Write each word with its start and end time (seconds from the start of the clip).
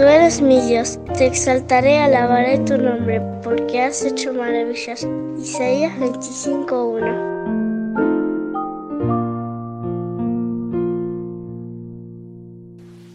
tú 0.00 0.06
eres 0.06 0.40
mi 0.40 0.58
Dios, 0.62 0.98
te 1.18 1.26
exaltaré, 1.26 1.98
alabaré 1.98 2.58
tu 2.60 2.78
nombre, 2.78 3.20
porque 3.42 3.82
has 3.82 4.02
hecho 4.02 4.32
maravillas. 4.32 5.06
Isaías 5.38 5.92
25:1 5.98 7.28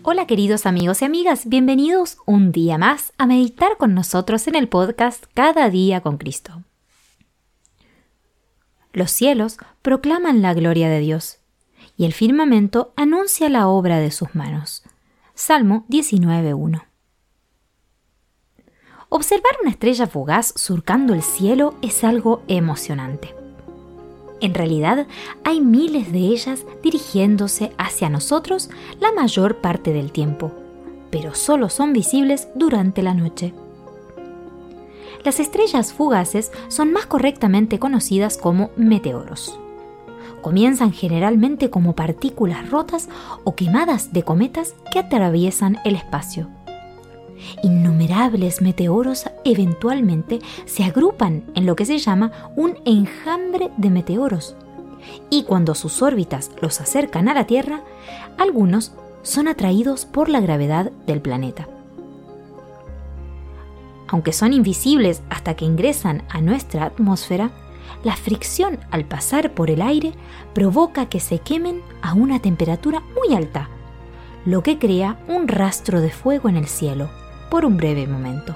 Hola 0.04 0.28
queridos 0.28 0.68
amigos 0.68 1.02
y 1.02 1.06
amigas, 1.06 1.50
bienvenidos 1.50 2.20
un 2.28 2.52
día 2.52 2.78
más 2.78 3.14
a 3.18 3.26
meditar 3.26 3.78
con 3.78 3.96
nosotros 3.96 4.48
en 4.48 4.54
el 4.54 4.70
podcast 4.70 5.26
Cada 5.34 5.72
día 5.72 6.02
con 6.02 6.20
Cristo. 6.20 6.62
Los 8.94 9.10
cielos 9.10 9.58
proclaman 9.82 10.44
la 10.44 10.54
gloria 10.54 10.88
de 10.90 11.00
Dios 11.00 11.40
y 11.98 12.06
el 12.06 12.14
firmamento 12.14 12.94
anuncia 12.96 13.50
la 13.50 13.68
obra 13.68 13.98
de 13.98 14.12
sus 14.12 14.36
manos. 14.36 14.84
Salmo 15.38 15.84
19.1. 15.90 16.86
Observar 19.10 19.52
una 19.62 19.70
estrella 19.70 20.08
fugaz 20.08 20.54
surcando 20.56 21.14
el 21.14 21.22
cielo 21.22 21.74
es 21.82 22.06
algo 22.06 22.42
emocionante. 22.48 23.36
En 24.40 24.54
realidad, 24.54 25.08
hay 25.44 25.60
miles 25.60 26.14
de 26.14 26.20
ellas 26.20 26.66
dirigiéndose 26.82 27.74
hacia 27.78 28.10
nosotros 28.10 28.70
la 29.02 29.12
mayor 29.12 29.58
parte 29.58 29.92
del 29.92 30.14
tiempo, 30.14 30.54
pero 31.12 31.36
solo 31.36 31.68
son 31.68 31.92
visibles 31.92 32.48
durante 32.56 33.04
la 33.04 33.14
noche. 33.14 33.54
Las 35.26 35.42
estrellas 35.42 35.92
fugaces 35.92 36.54
son 36.70 36.94
más 36.94 37.08
correctamente 37.08 37.78
conocidas 37.78 38.38
como 38.38 38.70
meteoros. 38.78 39.60
Comienzan 40.46 40.94
generalmente 40.94 41.72
como 41.72 41.96
partículas 41.96 42.70
rotas 42.70 43.10
o 43.46 43.56
quemadas 43.56 44.14
de 44.14 44.22
cometas 44.22 44.76
que 44.92 45.00
atraviesan 45.00 45.80
el 45.84 45.96
espacio. 45.96 46.50
Innumerables 47.64 48.62
meteoros 48.62 49.28
eventualmente 49.44 50.42
se 50.66 50.84
agrupan 50.84 51.46
en 51.56 51.66
lo 51.66 51.76
que 51.76 51.88
se 51.88 51.98
llama 51.98 52.32
un 52.56 52.78
enjambre 52.86 53.72
de 53.78 53.90
meteoros. 53.90 54.56
Y 55.32 55.46
cuando 55.46 55.74
sus 55.74 56.04
órbitas 56.04 56.52
los 56.62 56.80
acercan 56.80 57.28
a 57.28 57.34
la 57.34 57.48
Tierra, 57.48 57.82
algunos 58.38 58.94
son 59.24 59.48
atraídos 59.48 60.06
por 60.06 60.30
la 60.30 60.42
gravedad 60.42 60.92
del 61.08 61.22
planeta. 61.22 61.68
Aunque 64.10 64.32
son 64.32 64.54
invisibles 64.54 65.24
hasta 65.32 65.56
que 65.56 65.66
ingresan 65.66 66.22
a 66.30 66.40
nuestra 66.40 66.86
atmósfera, 66.86 67.50
la 68.04 68.16
fricción 68.16 68.80
al 68.92 69.06
pasar 69.06 69.54
por 69.54 69.70
el 69.70 69.82
aire 69.82 70.14
provoca 70.54 71.08
que 71.08 71.20
se 71.20 71.40
quemen 71.40 71.82
a 72.02 72.14
una 72.14 72.40
temperatura 72.40 73.02
muy 73.16 73.36
alta, 73.36 73.70
lo 74.46 74.64
que 74.64 74.78
crea 74.78 75.18
un 75.28 75.48
rastro 75.48 76.02
de 76.02 76.12
fuego 76.12 76.50
en 76.50 76.58
el 76.58 76.68
cielo 76.68 77.10
por 77.50 77.66
un 77.66 77.78
breve 77.78 78.08
momento. 78.08 78.56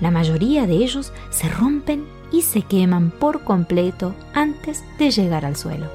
La 0.00 0.10
mayoría 0.10 0.66
de 0.66 0.74
ellos 0.74 1.12
se 1.30 1.48
rompen 1.48 2.06
y 2.30 2.42
se 2.42 2.62
queman 2.62 3.10
por 3.10 3.42
completo 3.42 4.14
antes 4.34 4.84
de 4.98 5.10
llegar 5.10 5.44
al 5.44 5.56
suelo. 5.56 5.86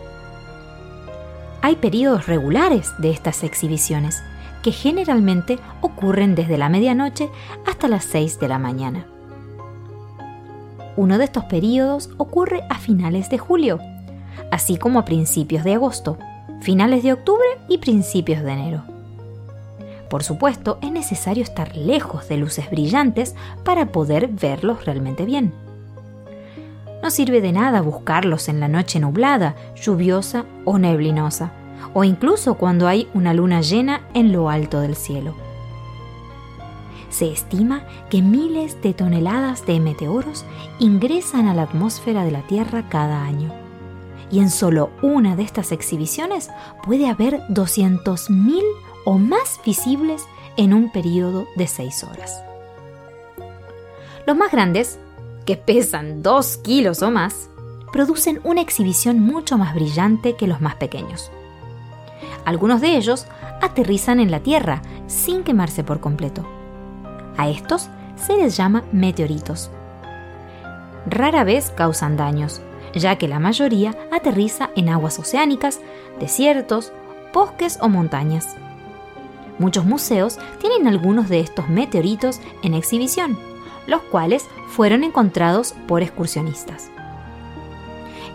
Hay 1.62 1.78
periodos 1.78 2.26
regulares 2.26 2.92
de 2.98 3.12
estas 3.12 3.44
exhibiciones 3.44 4.22
que 4.62 4.72
generalmente 4.72 5.60
ocurren 5.82 6.36
desde 6.36 6.58
la 6.58 6.70
medianoche 6.70 7.30
hasta 7.66 7.88
las 7.88 8.04
6 8.06 8.40
de 8.40 8.48
la 8.48 8.60
mañana. 8.60 9.13
Uno 10.96 11.18
de 11.18 11.26
estos 11.26 11.46
periodos 11.46 12.10
ocurre 12.18 12.62
a 12.70 12.78
finales 12.78 13.30
de 13.30 13.38
julio, 13.38 13.80
así 14.52 14.78
como 14.78 15.00
a 15.00 15.06
principios 15.06 15.64
de 15.64 15.74
agosto, 15.74 16.18
finales 16.62 17.04
de 17.04 17.14
octubre 17.14 17.46
y 17.68 17.80
principios 17.80 18.44
de 18.44 18.52
enero. 18.52 18.84
Por 20.10 20.24
supuesto, 20.24 20.78
es 20.84 20.92
necesario 20.92 21.42
estar 21.42 21.76
lejos 21.76 22.28
de 22.28 22.38
luces 22.38 22.70
brillantes 22.70 23.36
para 23.64 23.88
poder 23.88 24.28
verlos 24.28 24.86
realmente 24.86 25.26
bien. 25.26 25.52
No 27.02 27.10
sirve 27.10 27.42
de 27.42 27.52
nada 27.52 27.82
buscarlos 27.82 28.48
en 28.48 28.60
la 28.60 28.68
noche 28.68 29.00
nublada, 29.00 29.56
lluviosa 29.76 30.46
o 30.66 30.78
neblinosa, 30.78 31.52
o 31.96 32.04
incluso 32.04 32.54
cuando 32.54 32.88
hay 32.88 33.10
una 33.16 33.34
luna 33.34 33.62
llena 33.62 34.02
en 34.14 34.32
lo 34.32 34.50
alto 34.50 34.80
del 34.80 34.96
cielo. 34.96 35.36
Se 37.14 37.32
estima 37.32 37.84
que 38.10 38.24
miles 38.24 38.82
de 38.82 38.96
toneladas 38.96 39.68
de 39.68 39.80
meteoros 39.80 40.46
ingresan 40.80 41.48
a 41.48 41.54
la 41.54 41.62
atmósfera 41.62 42.24
de 42.24 42.32
la 42.32 42.42
Tierra 42.42 42.90
cada 42.90 43.24
año. 43.24 43.54
Y 44.32 44.40
en 44.40 44.50
solo 44.50 44.90
una 45.04 45.36
de 45.36 45.44
estas 45.44 45.72
exhibiciones 45.72 46.50
puede 46.84 47.08
haber 47.08 47.42
200.000 47.50 48.64
o 49.06 49.20
más 49.20 49.60
visibles 49.64 50.26
en 50.58 50.74
un 50.74 50.92
periodo 50.92 51.46
de 51.56 51.68
6 51.68 52.04
horas. 52.06 52.44
Los 54.26 54.36
más 54.36 54.52
grandes, 54.52 54.98
que 55.46 55.56
pesan 55.56 56.24
2 56.24 56.58
kilos 56.64 57.04
o 57.04 57.12
más, 57.12 57.52
producen 57.92 58.42
una 58.44 58.62
exhibición 58.62 59.20
mucho 59.20 59.60
más 59.60 59.76
brillante 59.76 60.36
que 60.36 60.48
los 60.48 60.62
más 60.62 60.78
pequeños. 60.78 61.30
Algunos 62.44 62.82
de 62.82 62.98
ellos 62.98 63.28
aterrizan 63.62 64.20
en 64.20 64.32
la 64.32 64.40
Tierra 64.40 64.82
sin 65.06 65.44
quemarse 65.44 65.84
por 65.84 66.00
completo. 66.00 66.63
A 67.38 67.48
estos 67.50 67.90
se 68.16 68.38
les 68.38 68.56
llama 68.56 68.84
meteoritos. 68.92 69.72
Rara 71.06 71.44
vez 71.44 71.72
causan 71.76 72.16
daños, 72.16 72.62
ya 72.94 73.18
que 73.18 73.28
la 73.28 73.40
mayoría 73.40 73.96
aterriza 74.12 74.70
en 74.76 74.90
aguas 74.90 75.20
oceánicas, 75.20 75.82
desiertos, 76.20 76.92
bosques 77.34 77.80
o 77.82 77.90
montañas. 77.90 78.56
Muchos 79.60 79.86
museos 79.86 80.40
tienen 80.60 80.88
algunos 80.88 81.30
de 81.30 81.40
estos 81.40 81.68
meteoritos 81.70 82.40
en 82.64 82.74
exhibición, 82.74 83.38
los 83.88 84.02
cuales 84.04 84.46
fueron 84.70 85.04
encontrados 85.04 85.76
por 85.88 86.02
excursionistas. 86.02 86.90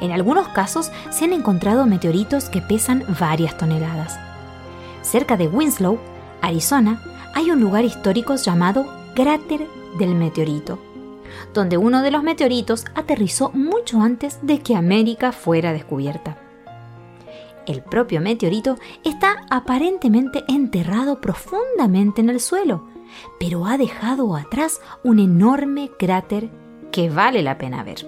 En 0.00 0.12
algunos 0.12 0.48
casos 0.48 0.92
se 1.10 1.24
han 1.24 1.32
encontrado 1.32 1.86
meteoritos 1.86 2.48
que 2.48 2.62
pesan 2.62 3.04
varias 3.18 3.56
toneladas. 3.58 4.18
Cerca 5.02 5.36
de 5.36 5.48
Winslow, 5.48 5.98
Arizona, 6.40 7.02
hay 7.38 7.52
un 7.52 7.60
lugar 7.60 7.84
histórico 7.84 8.34
llamado 8.34 8.84
Cráter 9.14 9.64
del 9.96 10.16
Meteorito, 10.16 10.76
donde 11.54 11.76
uno 11.76 12.02
de 12.02 12.10
los 12.10 12.24
meteoritos 12.24 12.84
aterrizó 12.96 13.52
mucho 13.52 14.00
antes 14.00 14.40
de 14.42 14.58
que 14.58 14.74
América 14.74 15.30
fuera 15.30 15.72
descubierta. 15.72 16.36
El 17.64 17.80
propio 17.80 18.20
meteorito 18.20 18.74
está 19.04 19.46
aparentemente 19.50 20.42
enterrado 20.48 21.20
profundamente 21.20 22.22
en 22.22 22.30
el 22.30 22.40
suelo, 22.40 22.88
pero 23.38 23.66
ha 23.66 23.78
dejado 23.78 24.34
atrás 24.34 24.80
un 25.04 25.20
enorme 25.20 25.92
cráter 25.96 26.50
que 26.90 27.08
vale 27.08 27.44
la 27.44 27.56
pena 27.56 27.84
ver. 27.84 28.04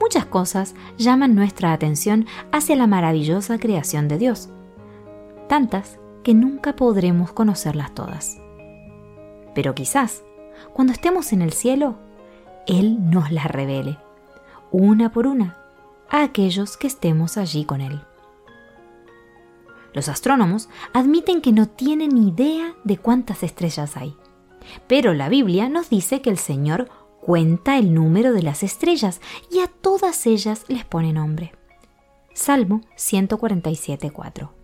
Muchas 0.00 0.24
cosas 0.24 0.74
llaman 0.96 1.34
nuestra 1.34 1.74
atención 1.74 2.24
hacia 2.52 2.74
la 2.74 2.86
maravillosa 2.86 3.58
creación 3.58 4.08
de 4.08 4.16
Dios, 4.16 4.48
tantas 5.46 5.98
que 6.22 6.34
nunca 6.34 6.74
podremos 6.76 7.32
conocerlas 7.32 7.94
todas. 7.94 8.38
Pero 9.54 9.74
quizás, 9.74 10.22
cuando 10.72 10.92
estemos 10.92 11.32
en 11.32 11.42
el 11.42 11.52
cielo, 11.52 11.96
Él 12.66 13.10
nos 13.10 13.30
las 13.30 13.46
revele, 13.46 13.98
una 14.70 15.12
por 15.12 15.26
una, 15.26 15.58
a 16.08 16.22
aquellos 16.22 16.76
que 16.76 16.86
estemos 16.86 17.36
allí 17.36 17.64
con 17.64 17.80
Él. 17.80 18.00
Los 19.94 20.08
astrónomos 20.08 20.68
admiten 20.94 21.42
que 21.42 21.52
no 21.52 21.68
tienen 21.68 22.16
idea 22.16 22.74
de 22.84 22.96
cuántas 22.96 23.42
estrellas 23.42 23.96
hay, 23.96 24.16
pero 24.86 25.12
la 25.12 25.28
Biblia 25.28 25.68
nos 25.68 25.90
dice 25.90 26.22
que 26.22 26.30
el 26.30 26.38
Señor 26.38 26.88
cuenta 27.20 27.78
el 27.78 27.94
número 27.94 28.32
de 28.32 28.42
las 28.42 28.62
estrellas 28.62 29.20
y 29.50 29.60
a 29.60 29.68
todas 29.68 30.26
ellas 30.26 30.64
les 30.68 30.84
pone 30.84 31.12
nombre. 31.12 31.52
Salmo 32.34 32.80
147.4. 32.96 34.61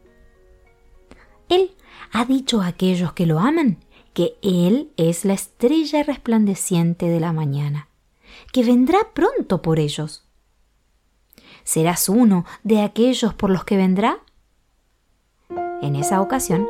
Él 1.49 1.73
ha 2.13 2.25
dicho 2.25 2.61
a 2.61 2.69
aquellos 2.69 3.13
que 3.13 3.27
lo 3.27 3.39
aman 3.39 3.79
que 4.19 4.37
Él 4.43 4.91
es 4.97 5.25
la 5.25 5.35
estrella 5.35 6.03
resplandeciente 6.03 7.07
de 7.09 7.21
la 7.21 7.33
mañana, 7.33 7.89
que 8.53 8.65
vendrá 8.65 8.99
pronto 9.15 9.63
por 9.63 9.79
ellos. 9.79 10.25
¿Serás 11.63 12.09
uno 12.09 12.45
de 12.65 12.83
aquellos 12.83 13.35
por 13.35 13.51
los 13.51 13.65
que 13.65 13.77
vendrá? 13.77 14.19
En 15.83 15.95
esa 15.95 16.21
ocasión, 16.21 16.67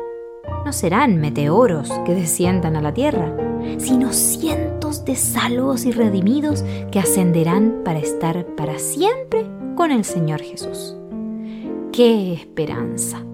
no 0.63 0.73
serán 0.73 1.19
meteoros 1.19 1.89
que 2.05 2.13
desciendan 2.13 2.75
a 2.75 2.81
la 2.81 2.93
tierra, 2.93 3.35
sino 3.79 4.13
cientos 4.13 5.05
de 5.05 5.15
salvos 5.15 5.85
y 5.85 5.91
redimidos 5.91 6.63
que 6.91 6.99
ascenderán 6.99 7.81
para 7.83 7.99
estar 7.99 8.45
para 8.55 8.77
siempre 8.77 9.45
con 9.75 9.91
el 9.91 10.05
Señor 10.05 10.41
Jesús. 10.41 10.95
¡Qué 11.91 12.33
esperanza! 12.33 13.25